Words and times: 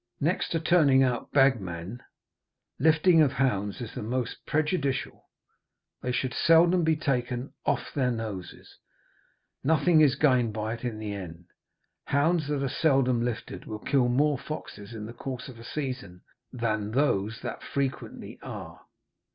Next 0.19 0.49
to 0.49 0.59
turning 0.59 1.03
out 1.03 1.31
bag 1.31 1.61
men, 1.61 2.01
lifting 2.79 3.21
of 3.21 3.33
hounds 3.33 3.81
is 3.81 3.93
the 3.93 4.01
most 4.01 4.43
prejudicial. 4.47 5.25
They 6.01 6.11
should 6.11 6.33
seldom 6.33 6.83
be 6.83 6.95
taken 6.95 7.53
'off 7.67 7.93
their 7.93 8.09
noses,' 8.09 8.79
nothing 9.63 10.01
is 10.01 10.15
gained 10.15 10.53
by 10.53 10.73
it 10.73 10.83
in 10.83 10.97
the 10.97 11.13
end; 11.13 11.45
hounds 12.05 12.47
that 12.47 12.63
are 12.63 12.67
seldom 12.67 13.23
lifted 13.23 13.65
will 13.65 13.77
kill 13.77 14.07
more 14.07 14.39
foxes 14.39 14.91
in 14.95 15.05
the 15.05 15.13
course 15.13 15.47
of 15.47 15.59
a 15.59 15.63
season 15.63 16.23
than 16.51 16.89
those 16.93 17.41
that 17.41 17.61
frequently 17.61 18.39
are. 18.41 18.81